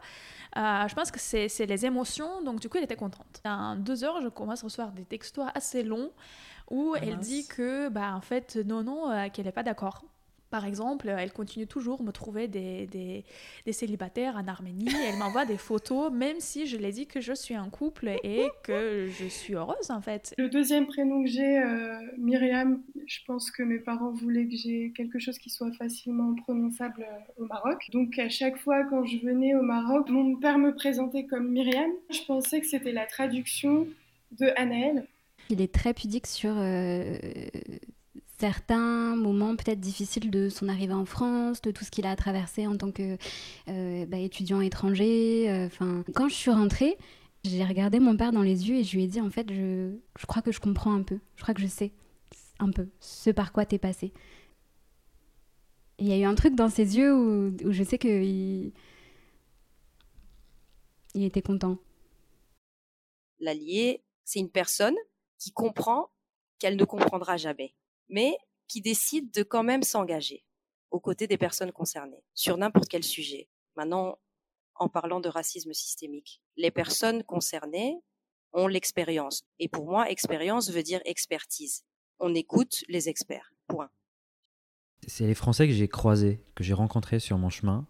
euh, 0.57 0.87
je 0.87 0.93
pense 0.93 1.09
que 1.09 1.19
c'est 1.19 1.65
les 1.65 1.85
émotions, 1.85 2.43
donc 2.43 2.59
du 2.59 2.67
coup 2.67 2.77
elle 2.77 2.83
était 2.83 2.97
contente. 2.97 3.41
En 3.45 3.77
deux 3.77 4.03
heures, 4.03 4.21
je 4.21 4.27
commence 4.27 4.61
à 4.61 4.65
recevoir 4.65 4.91
des 4.91 5.05
textos 5.05 5.47
assez 5.55 5.83
longs 5.83 6.11
où 6.69 6.95
ah 6.95 6.99
elle 7.01 7.17
dit 7.17 7.47
que, 7.47 7.87
bah 7.87 8.13
en 8.13 8.21
fait, 8.21 8.57
non, 8.57 8.83
non, 8.83 9.09
euh, 9.09 9.29
qu'elle 9.29 9.45
n'est 9.45 9.53
pas 9.53 9.63
d'accord. 9.63 10.03
Par 10.49 10.65
exemple, 10.65 11.09
elle 11.09 11.31
continue 11.31 11.67
toujours 11.67 12.01
me 12.01 12.11
trouver 12.11 12.47
des, 12.47 12.87
des, 12.87 13.23
des 13.65 13.73
célibataires 13.73 14.35
en 14.35 14.47
Arménie. 14.47 14.89
Elle 15.07 15.17
m'envoie 15.17 15.45
des 15.45 15.57
photos, 15.57 16.11
même 16.11 16.39
si 16.39 16.65
je 16.65 16.77
lui 16.77 16.85
ai 16.85 16.91
dit 16.91 17.05
que 17.05 17.21
je 17.21 17.33
suis 17.33 17.57
en 17.57 17.69
couple 17.69 18.09
et 18.23 18.47
que 18.63 19.07
je 19.07 19.25
suis 19.27 19.53
heureuse 19.53 19.91
en 19.91 20.01
fait. 20.01 20.33
Le 20.37 20.49
deuxième 20.49 20.87
prénom 20.87 21.23
que 21.23 21.29
j'ai, 21.29 21.59
euh, 21.59 21.99
Myriam, 22.17 22.81
je 23.05 23.19
pense 23.27 23.51
que 23.51 23.61
mes 23.63 23.79
parents 23.79 24.11
voulaient 24.11 24.47
que 24.47 24.55
j'ai 24.55 24.91
quelque 24.95 25.19
chose 25.19 25.37
qui 25.37 25.49
soit 25.49 25.71
facilement 25.73 26.33
prononçable 26.35 27.05
euh, 27.07 27.43
au 27.43 27.45
Maroc. 27.45 27.87
Donc 27.93 28.17
à 28.17 28.29
chaque 28.29 28.57
fois 28.57 28.83
quand 28.85 29.05
je 29.05 29.17
venais 29.17 29.55
au 29.55 29.61
Maroc, 29.61 30.09
mon 30.09 30.35
père 30.35 30.57
me 30.57 30.73
présentait 30.73 31.25
comme 31.25 31.49
Myriam. 31.49 31.91
Je 32.09 32.21
pensais 32.25 32.59
que 32.59 32.67
c'était 32.67 32.91
la 32.91 33.05
traduction 33.05 33.87
de 34.31 34.47
Anaël. 34.55 35.05
Il 35.49 35.61
est 35.61 35.73
très 35.73 35.93
pudique 35.93 36.27
sur 36.27 36.53
euh, 36.57 37.17
certains 38.39 39.15
moments 39.15 39.55
peut-être 39.55 39.79
difficiles 39.79 40.31
de 40.31 40.49
son 40.49 40.69
arrivée 40.69 40.93
en 40.93 41.05
France, 41.05 41.61
de 41.61 41.71
tout 41.71 41.83
ce 41.83 41.91
qu'il 41.91 42.05
a 42.05 42.15
traversé 42.15 42.67
en 42.67 42.77
tant 42.77 42.91
que 42.91 43.17
euh, 43.67 44.05
bah, 44.05 44.17
étudiant 44.17 44.61
étranger. 44.61 45.49
euh, 45.49 45.65
Enfin, 45.67 46.03
quand 46.15 46.29
je 46.29 46.35
suis 46.35 46.51
rentrée, 46.51 46.97
j'ai 47.43 47.63
regardé 47.63 47.99
mon 47.99 48.15
père 48.17 48.31
dans 48.31 48.41
les 48.41 48.69
yeux 48.69 48.77
et 48.77 48.83
je 48.83 48.95
lui 48.95 49.03
ai 49.03 49.07
dit 49.07 49.21
en 49.21 49.29
fait, 49.29 49.51
je, 49.51 49.91
je 50.17 50.25
crois 50.25 50.41
que 50.41 50.51
je 50.51 50.59
comprends 50.59 50.93
un 50.93 51.03
peu, 51.03 51.19
je 51.35 51.41
crois 51.43 51.53
que 51.53 51.61
je 51.61 51.67
sais 51.67 51.91
un 52.59 52.71
peu 52.71 52.87
ce 52.99 53.29
par 53.29 53.51
quoi 53.51 53.65
t'es 53.65 53.77
passé. 53.77 54.13
Il 55.99 56.07
y 56.07 56.13
a 56.13 56.17
eu 56.17 56.23
un 56.23 56.35
truc 56.35 56.55
dans 56.55 56.69
ses 56.69 56.97
yeux 56.97 57.13
où, 57.13 57.53
où 57.65 57.71
je 57.71 57.83
sais 57.83 57.97
qu'il 57.97 58.71
il 61.15 61.23
était 61.23 61.41
content. 61.41 61.77
L'allié, 63.39 64.03
c'est 64.23 64.39
une 64.39 64.49
personne 64.49 64.95
qui 65.37 65.51
comprend 65.51 66.09
qu'elle 66.59 66.75
ne 66.75 66.83
comprendra 66.85 67.37
jamais, 67.37 67.73
mais 68.09 68.37
qui 68.67 68.81
décide 68.81 69.31
de 69.31 69.43
quand 69.43 69.63
même 69.63 69.83
s'engager 69.83 70.43
aux 70.91 70.99
côtés 70.99 71.27
des 71.27 71.37
personnes 71.37 71.71
concernées 71.71 72.23
sur 72.33 72.57
n'importe 72.57 72.87
quel 72.89 73.03
sujet. 73.03 73.47
Maintenant, 73.75 74.19
en 74.75 74.89
parlant 74.89 75.19
de 75.19 75.29
racisme 75.29 75.73
systémique, 75.73 76.41
les 76.57 76.71
personnes 76.71 77.23
concernées 77.23 77.97
ont 78.53 78.67
l'expérience. 78.67 79.43
Et 79.59 79.67
pour 79.67 79.85
moi, 79.85 80.09
expérience 80.09 80.71
veut 80.71 80.83
dire 80.83 81.01
expertise. 81.05 81.83
On 82.19 82.33
écoute 82.33 82.83
les 82.87 83.09
experts. 83.09 83.53
Point. 83.67 83.89
C'est 85.07 85.27
les 85.27 85.35
Français 85.35 85.67
que 85.67 85.73
j'ai 85.73 85.87
croisés, 85.87 86.43
que 86.55 86.63
j'ai 86.63 86.73
rencontrés 86.73 87.19
sur 87.19 87.37
mon 87.37 87.49
chemin, 87.49 87.87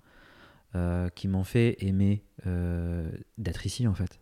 euh, 0.76 1.10
qui 1.10 1.28
m'ont 1.28 1.44
fait 1.44 1.78
aimer 1.84 2.24
euh, 2.46 3.10
d'être 3.38 3.66
ici 3.66 3.88
en 3.88 3.96
fait. 3.96 4.20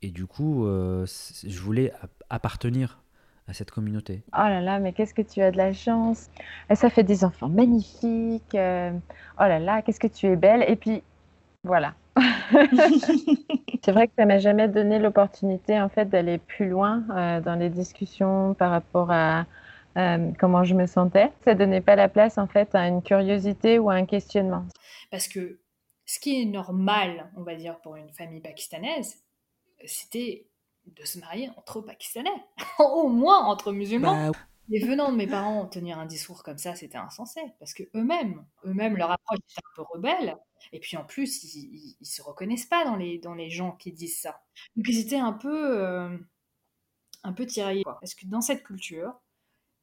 Et 0.00 0.10
du 0.10 0.26
coup, 0.26 0.66
euh, 0.66 1.06
je 1.06 1.58
voulais 1.60 1.92
ap- 2.00 2.24
appartenir 2.30 3.03
à 3.46 3.52
cette 3.52 3.70
communauté. 3.70 4.22
Oh 4.32 4.38
là 4.48 4.60
là, 4.60 4.78
mais 4.78 4.92
qu'est-ce 4.92 5.14
que 5.14 5.22
tu 5.22 5.40
as 5.42 5.50
de 5.50 5.56
la 5.56 5.72
chance. 5.72 6.30
Et 6.70 6.74
ça 6.74 6.88
fait 6.90 7.02
des 7.04 7.24
enfants 7.24 7.48
magnifiques. 7.48 8.54
euh, 8.54 8.90
Oh 9.38 9.42
là 9.44 9.58
là, 9.58 9.82
qu'est-ce 9.82 10.00
que 10.00 10.06
tu 10.06 10.26
es 10.26 10.36
belle. 10.36 10.64
Et 10.68 10.76
puis, 10.76 11.02
voilà. 11.62 11.94
C'est 13.82 13.92
vrai 13.92 14.08
que 14.08 14.14
ça 14.16 14.24
m'a 14.24 14.38
jamais 14.38 14.68
donné 14.68 14.98
l'opportunité 14.98 15.80
en 15.80 15.88
fait 15.88 16.06
d'aller 16.06 16.38
plus 16.38 16.68
loin 16.68 17.04
euh, 17.10 17.40
dans 17.40 17.54
les 17.54 17.68
discussions 17.68 18.54
par 18.54 18.70
rapport 18.70 19.10
à 19.10 19.44
euh, 19.96 20.30
comment 20.38 20.64
je 20.64 20.74
me 20.74 20.86
sentais. 20.86 21.30
Ça 21.44 21.54
donnait 21.54 21.80
pas 21.80 21.96
la 21.96 22.08
place 22.08 22.38
en 22.38 22.46
fait 22.46 22.74
à 22.74 22.88
une 22.88 23.02
curiosité 23.02 23.78
ou 23.78 23.90
à 23.90 23.94
un 23.94 24.06
questionnement. 24.06 24.64
Parce 25.10 25.28
que 25.28 25.60
ce 26.06 26.18
qui 26.18 26.40
est 26.40 26.46
normal, 26.46 27.30
on 27.36 27.42
va 27.42 27.54
dire, 27.56 27.78
pour 27.80 27.96
une 27.96 28.10
famille 28.12 28.40
pakistanaise, 28.40 29.16
c'était 29.84 30.46
de 30.86 31.04
se 31.04 31.18
marier 31.18 31.50
entre 31.56 31.80
Pakistanais, 31.80 32.44
au 32.78 33.08
moins 33.08 33.44
entre 33.44 33.72
musulmans. 33.72 34.30
Bah, 34.30 34.38
Et 34.70 34.84
venant 34.84 35.10
de 35.12 35.16
mes 35.16 35.26
parents 35.26 35.66
tenir 35.66 35.98
un 35.98 36.06
discours 36.06 36.42
comme 36.42 36.58
ça, 36.58 36.74
c'était 36.74 36.98
insensé, 36.98 37.40
parce 37.58 37.74
que 37.74 37.84
eux-mêmes, 37.94 38.44
eux-mêmes, 38.64 38.96
leur 38.96 39.10
approche 39.10 39.38
était 39.38 39.60
un 39.60 39.76
peu 39.76 39.82
rebelle, 39.82 40.36
et 40.72 40.80
puis 40.80 40.96
en 40.96 41.04
plus, 41.04 41.42
ils, 41.44 41.74
ils, 41.74 41.96
ils 42.00 42.06
se 42.06 42.22
reconnaissent 42.22 42.66
pas 42.66 42.84
dans 42.84 42.96
les, 42.96 43.18
dans 43.18 43.34
les 43.34 43.50
gens 43.50 43.72
qui 43.72 43.92
disent 43.92 44.20
ça. 44.20 44.42
Donc 44.76 44.86
ils 44.88 44.98
étaient 44.98 45.16
un 45.16 45.32
peu, 45.32 45.82
euh, 45.82 46.16
un 47.22 47.32
peu 47.32 47.46
tiraillés, 47.46 47.84
quoi. 47.84 47.98
parce 48.00 48.14
que 48.14 48.26
dans 48.26 48.40
cette 48.40 48.62
culture, 48.62 49.14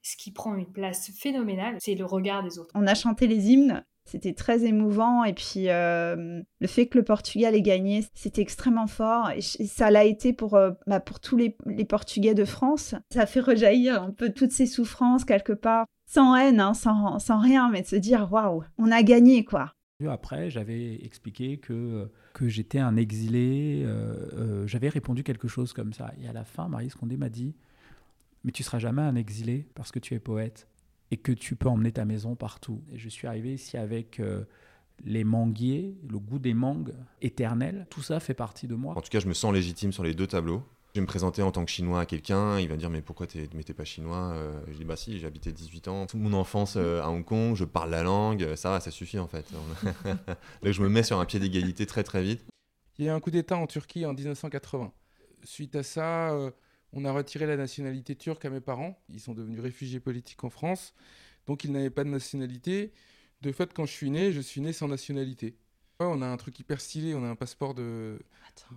ce 0.02 0.16
qui 0.18 0.32
prend 0.32 0.56
une 0.56 0.72
place 0.72 1.12
phénoménale, 1.12 1.78
c'est 1.80 1.96
le 1.96 2.06
regard 2.06 2.44
des 2.44 2.58
autres. 2.58 2.72
On 2.74 2.88
a 2.88 2.96
chanté 2.96 3.28
les 3.28 3.52
hymnes, 3.52 3.86
c'était 4.06 4.34
très 4.34 4.66
émouvant. 4.66 5.24
Et 5.24 5.34
puis, 5.34 5.70
euh, 5.70 6.42
le 6.60 6.68
fait 6.68 6.88
que 6.88 6.98
le 6.98 7.04
Portugal 7.04 7.56
ait 7.56 7.62
gagné, 7.62 8.06
c'était 8.14 8.42
extrêmement 8.42 8.88
fort. 8.88 9.32
Et 9.32 9.42
ça 9.42 9.92
l'a 9.92 10.04
été 10.04 10.34
pour, 10.34 10.56
euh, 10.56 10.72
bah, 10.88 11.00
pour 11.00 11.20
tous 11.20 11.38
les, 11.38 11.56
Portugais 11.86 12.34
de 12.34 12.46
France. 12.46 12.96
Ça 13.12 13.26
fait 13.26 13.40
rejaillir 13.40 14.04
un 14.04 14.12
peu 14.12 14.32
toutes 14.32 14.52
ces 14.52 14.66
souffrances, 14.66 15.26
quelque 15.26 15.54
part. 15.54 15.86
Sans 16.06 16.36
haine, 16.36 16.60
hein, 16.60 16.74
sans, 16.74 17.20
sans 17.20 17.40
rien, 17.40 17.70
mais 17.70 17.82
de 17.82 17.88
se 17.88 17.96
dire, 17.96 18.32
waouh, 18.32 18.64
on 18.78 18.92
a 18.92 19.02
gagné, 19.02 19.46
quoi. 19.46 19.74
Après, 20.10 20.50
j'avais 20.50 20.96
expliqué 21.06 21.58
que, 21.58 22.10
que 22.34 22.48
j'étais 22.50 22.80
un 22.80 22.96
exilé. 22.98 23.84
euh, 23.86 24.66
j'avais 24.68 24.90
répondu 24.90 25.24
quelque 25.24 25.48
chose 25.48 25.74
comme 25.74 25.94
ça. 25.94 26.12
Et 26.20 26.28
à 26.28 26.34
la 26.34 26.44
fin, 26.44 26.68
Marie 26.68 26.90
Scondé 26.90 27.18
m'a 27.18 27.30
dit 27.30 27.56
Mais 28.44 28.52
tu 28.52 28.64
seras 28.64 28.80
jamais 28.80 29.04
un 29.04 29.16
exilé 29.16 29.68
parce 29.76 29.92
que 29.92 30.00
tu 30.00 30.16
es 30.16 30.20
poète 30.20 30.68
et 31.12 31.18
que 31.18 31.32
tu 31.32 31.56
peux 31.56 31.68
emmener 31.70 31.92
ta 31.92 32.06
maison 32.06 32.36
partout. 32.36 32.82
Et 32.92 32.98
je 32.98 33.10
suis 33.10 33.28
arrivé 33.28 33.54
ici 33.54 33.78
avec 33.78 34.20
euh, 34.20 34.46
les 35.04 35.24
manguiers, 35.24 35.96
le 36.10 36.20
goût 36.20 36.40
des 36.40 36.54
mangues 36.54 36.94
éternel. 37.22 37.86
Tout 37.90 38.02
ça 38.02 38.20
fait 38.20 38.34
partie 38.34 38.68
de 38.68 38.76
moi. 38.76 38.98
En 38.98 39.02
tout 39.02 39.10
cas, 39.10 39.20
je 39.20 39.28
me 39.28 39.34
sens 39.34 39.54
légitime 39.54 39.92
sur 39.92 40.04
les 40.04 40.14
deux 40.14 40.28
tableaux. 40.28 40.64
Je 40.94 41.00
vais 41.00 41.02
me 41.04 41.08
présenter 41.08 41.42
en 41.42 41.52
tant 41.52 41.64
que 41.64 41.72
chinois 41.72 42.02
à 42.02 42.06
quelqu'un, 42.06 42.60
il 42.60 42.68
va 42.68 42.76
dire 42.76 42.90
mais 42.90 43.02
pourquoi 43.02 43.26
t'es 43.26 43.48
mais 43.56 43.64
t'es 43.64 43.74
pas 43.74 43.86
chinois 43.86 44.34
Euh, 44.36 44.60
Je 44.68 44.74
dis 44.78 44.84
bah 44.84 44.98
si, 44.98 45.20
j'ai 45.20 45.26
habité 45.26 45.54
18 45.54 45.88
ans, 45.88 46.06
toute 46.06 46.20
mon 46.20 46.34
enfance 46.34 46.76
euh, 46.76 47.02
à 47.02 47.10
Hong 47.10 47.24
Kong, 47.24 47.56
je 47.56 47.64
parle 47.64 47.92
la 47.92 48.04
langue, 48.04 48.56
ça 48.56 48.72
va, 48.72 48.82
ça 48.82 48.92
suffit 48.92 49.18
en 49.18 49.28
fait. 49.28 49.46
Là, 50.62 50.72
je 50.74 50.82
me 50.82 50.90
mets 50.90 51.04
sur 51.04 51.18
un 51.18 51.24
pied 51.26 51.40
d'égalité 51.40 51.86
très 51.86 52.04
très 52.04 52.22
vite. 52.22 52.44
Il 52.98 53.06
y 53.06 53.08
a 53.08 53.14
eu 53.14 53.16
un 53.16 53.22
coup 53.22 53.32
d'État 53.32 53.56
en 53.56 53.68
Turquie 53.68 54.06
en 54.06 54.14
1980. 54.14 54.92
Suite 55.46 55.78
à 55.78 55.84
ça, 55.84 56.32
euh, 56.34 56.52
on 56.94 57.06
a 57.06 57.12
retiré 57.12 57.46
la 57.46 57.58
nationalité 57.58 58.16
turque 58.16 58.46
à 58.46 58.50
mes 58.50 58.62
parents. 58.62 59.00
Ils 59.10 59.20
sont 59.20 59.34
devenus 59.34 59.60
réfugiés 59.62 60.00
politiques 60.00 60.44
en 60.44 60.50
France. 60.50 60.94
Donc 61.48 61.64
ils 61.64 61.72
n'avaient 61.72 61.90
pas 61.90 62.04
de 62.04 62.10
nationalité. 62.10 62.92
De 63.42 63.52
fait, 63.52 63.74
quand 63.74 63.86
je 63.86 63.92
suis 63.92 64.10
né, 64.12 64.32
je 64.32 64.42
suis 64.42 64.62
né 64.62 64.74
sans 64.74 64.88
nationalité. 64.88 65.56
Ouais, 66.00 66.08
on 66.10 66.22
a 66.22 66.28
un 66.28 66.38
truc 66.38 66.60
hyper 66.60 66.82
stylé, 66.82 67.16
on 67.16 67.24
a 67.24 67.28
un 67.28 67.36
passeport 67.36 67.74
de, 67.74 68.20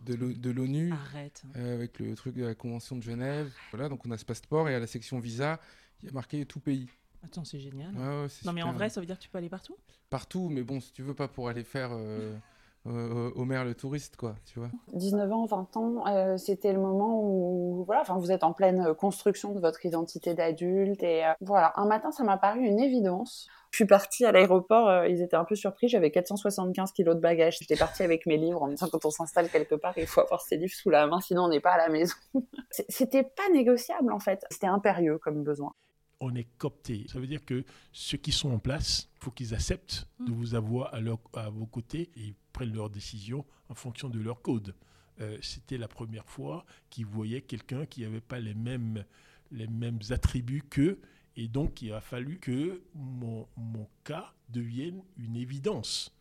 de 0.06 0.14
l'O- 0.14 0.32
de 0.32 0.50
l'ONU 0.50 0.92
Arrête. 0.92 1.42
euh, 1.56 1.74
avec 1.74 1.98
le 1.98 2.14
truc 2.14 2.34
de 2.34 2.44
la 2.44 2.54
Convention 2.54 2.96
de 2.96 3.02
Genève. 3.02 3.50
Voilà, 3.72 3.88
donc 3.88 4.04
on 4.06 4.10
a 4.10 4.18
ce 4.18 4.24
passeport 4.24 4.68
et 4.68 4.74
à 4.74 4.78
la 4.78 4.86
section 4.86 5.18
visa, 5.20 5.60
il 6.02 6.06
y 6.06 6.08
a 6.08 6.12
marqué 6.12 6.44
tout 6.46 6.60
pays. 6.60 6.88
Attends, 7.22 7.44
c'est 7.44 7.58
génial. 7.60 7.94
Ouais, 7.94 8.22
ouais, 8.22 8.28
c'est 8.28 8.44
non, 8.46 8.52
mais 8.52 8.62
en 8.62 8.72
vrai, 8.72 8.90
ça 8.90 9.00
veut 9.00 9.06
dire 9.06 9.18
que 9.18 9.22
tu 9.22 9.30
peux 9.30 9.38
aller 9.38 9.48
partout? 9.48 9.76
Partout, 10.10 10.48
mais 10.50 10.62
bon, 10.62 10.80
si 10.80 10.92
tu 10.92 11.02
veux 11.02 11.14
pas 11.14 11.28
pour 11.28 11.48
aller 11.48 11.64
faire 11.64 11.90
euh, 11.92 12.36
Homer 12.86 13.62
le 13.64 13.74
touriste, 13.74 14.16
quoi, 14.16 14.34
tu 14.44 14.58
vois. 14.58 14.68
19 14.92 15.32
ans, 15.32 15.46
20 15.46 15.76
ans, 15.78 16.06
euh, 16.06 16.36
c'était 16.36 16.72
le 16.72 16.80
moment 16.80 17.20
où 17.22 17.82
voilà, 17.86 18.02
enfin, 18.02 18.18
vous 18.18 18.30
êtes 18.30 18.44
en 18.44 18.52
pleine 18.52 18.80
euh, 18.80 18.94
construction 18.94 19.52
de 19.54 19.60
votre 19.60 19.84
identité 19.86 20.34
d'adulte. 20.34 21.02
Et 21.02 21.24
euh, 21.24 21.32
voilà, 21.40 21.72
un 21.76 21.86
matin, 21.86 22.10
ça 22.12 22.24
m'a 22.24 22.36
paru 22.36 22.60
une 22.60 22.78
évidence. 22.78 23.48
Je 23.70 23.76
suis 23.78 23.86
partie 23.86 24.24
à 24.24 24.32
l'aéroport, 24.32 24.88
euh, 24.88 25.08
ils 25.08 25.20
étaient 25.22 25.34
un 25.36 25.44
peu 25.44 25.56
surpris, 25.56 25.88
j'avais 25.88 26.10
475 26.10 26.92
kilos 26.92 27.16
de 27.16 27.20
bagages. 27.20 27.56
J'étais 27.58 27.74
partie 27.76 28.02
avec 28.02 28.26
mes 28.26 28.36
livres 28.36 28.62
en 28.62 28.66
me 28.66 28.72
disant 28.74 28.88
quand 28.92 29.04
on 29.04 29.10
s'installe 29.10 29.48
quelque 29.48 29.74
part, 29.74 29.94
il 29.96 30.06
faut 30.06 30.20
avoir 30.20 30.42
ses 30.42 30.56
livres 30.56 30.74
sous 30.74 30.90
la 30.90 31.06
main, 31.06 31.20
sinon 31.20 31.44
on 31.44 31.48
n'est 31.48 31.60
pas 31.60 31.72
à 31.72 31.78
la 31.78 31.88
maison. 31.88 32.14
C'était 32.88 33.24
pas 33.24 33.48
négociable 33.52 34.12
en 34.12 34.18
fait, 34.20 34.44
c'était 34.50 34.66
impérieux 34.66 35.18
comme 35.18 35.42
besoin. 35.42 35.72
on 36.20 36.34
est 36.34 36.46
coopté. 36.58 37.06
Ça 37.12 37.18
veut 37.18 37.26
dire 37.26 37.44
que 37.44 37.64
ceux 37.92 38.16
qui 38.18 38.30
sont 38.32 38.52
en 38.52 38.58
place, 38.58 39.08
il 39.16 39.24
faut 39.24 39.30
qu'ils 39.30 39.54
acceptent 39.54 40.06
de 40.20 40.32
vous 40.32 40.54
avoir 40.54 40.94
à, 40.94 41.00
leur- 41.00 41.18
à 41.34 41.50
vos 41.50 41.66
côtés 41.66 42.10
et 42.16 42.20
ils 42.20 42.34
prennent 42.54 42.72
leurs 42.74 42.88
décisions 42.88 43.44
en 43.68 43.74
fonction 43.74 44.08
de 44.08 44.18
leur 44.18 44.40
code. 44.40 44.74
Euh, 45.20 45.36
C'était 45.42 45.76
la 45.76 45.88
première 45.88 46.24
fois 46.24 46.64
qu'ils 46.88 47.04
voyaient 47.04 47.42
quelqu'un 47.42 47.84
qui 47.84 48.00
n'avait 48.00 48.22
pas 48.22 48.40
les 48.40 48.54
mêmes, 48.54 49.04
les 49.50 49.66
mêmes 49.66 50.00
attributs 50.10 50.62
qu'eux. 50.70 50.98
Et 51.36 51.48
donc, 51.48 51.82
il 51.82 51.92
a 51.92 52.00
fallu 52.00 52.38
que 52.38 52.82
mon, 52.94 53.46
mon 53.56 53.86
cas 54.04 54.32
devienne 54.48 55.02
une 55.18 55.36
évidence. 55.36 56.16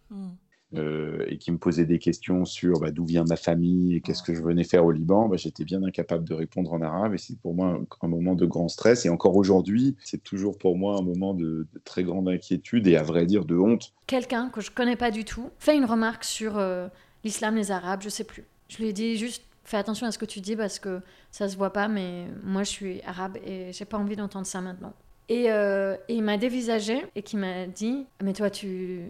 Euh, 0.75 1.25
et 1.27 1.37
qui 1.37 1.51
me 1.51 1.57
posait 1.57 1.85
des 1.85 1.99
questions 1.99 2.45
sur 2.45 2.79
bah, 2.79 2.91
d'où 2.91 3.05
vient 3.05 3.23
ma 3.23 3.35
famille 3.35 3.95
et 3.95 4.01
qu'est-ce 4.01 4.23
que 4.23 4.33
je 4.33 4.41
venais 4.41 4.63
faire 4.63 4.85
au 4.85 4.91
Liban, 4.91 5.27
bah, 5.29 5.37
j'étais 5.37 5.63
bien 5.63 5.83
incapable 5.83 6.27
de 6.27 6.33
répondre 6.33 6.73
en 6.73 6.81
arabe 6.81 7.13
et 7.13 7.17
c'est 7.17 7.37
pour 7.39 7.53
moi 7.53 7.67
un, 7.67 7.85
un 8.01 8.07
moment 8.07 8.35
de 8.35 8.45
grand 8.45 8.67
stress. 8.67 9.05
Et 9.05 9.09
encore 9.09 9.35
aujourd'hui, 9.35 9.95
c'est 10.03 10.23
toujours 10.23 10.57
pour 10.57 10.77
moi 10.77 10.97
un 10.97 11.03
moment 11.03 11.33
de, 11.33 11.67
de 11.73 11.81
très 11.83 12.03
grande 12.03 12.27
inquiétude 12.29 12.87
et 12.87 12.95
à 12.95 13.03
vrai 13.03 13.25
dire 13.25 13.45
de 13.45 13.57
honte. 13.57 13.93
Quelqu'un 14.07 14.49
que 14.49 14.61
je 14.61 14.71
connais 14.71 14.95
pas 14.95 15.11
du 15.11 15.25
tout 15.25 15.49
fait 15.59 15.77
une 15.77 15.85
remarque 15.85 16.23
sur 16.23 16.57
euh, 16.57 16.87
l'islam, 17.23 17.55
les 17.55 17.71
arabes, 17.71 18.01
je 18.03 18.09
sais 18.09 18.23
plus. 18.23 18.45
Je 18.69 18.77
lui 18.77 18.87
ai 18.87 18.93
dit 18.93 19.17
juste 19.17 19.43
fais 19.63 19.77
attention 19.77 20.07
à 20.07 20.11
ce 20.11 20.17
que 20.17 20.25
tu 20.25 20.41
dis 20.41 20.55
parce 20.55 20.79
que 20.79 20.99
ça 21.31 21.47
se 21.47 21.55
voit 21.55 21.71
pas, 21.71 21.87
mais 21.87 22.27
moi 22.43 22.63
je 22.63 22.69
suis 22.69 23.01
arabe 23.01 23.37
et 23.45 23.71
j'ai 23.71 23.85
pas 23.85 23.97
envie 23.97 24.15
d'entendre 24.15 24.45
ça 24.45 24.61
maintenant. 24.61 24.93
Et, 25.29 25.51
euh, 25.51 25.95
et 26.09 26.15
il 26.15 26.23
m'a 26.23 26.37
dévisagé 26.37 27.01
et 27.15 27.21
qui 27.21 27.37
m'a 27.37 27.65
dit 27.65 28.05
mais 28.21 28.33
toi 28.33 28.49
tu 28.49 29.09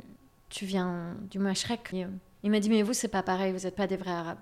tu 0.54 0.66
viens 0.66 1.16
du 1.32 1.40
Mashrek. 1.40 1.90
Euh, 1.94 2.06
Il 2.44 2.52
m'a 2.52 2.60
dit 2.60 2.70
mais 2.70 2.84
vous 2.84 2.94
c'est 2.94 3.08
pas 3.08 3.24
pareil, 3.24 3.52
vous 3.52 3.66
êtes 3.66 3.76
pas 3.76 3.88
des 3.88 3.98
vrais 3.98 4.12
arabes. 4.12 4.38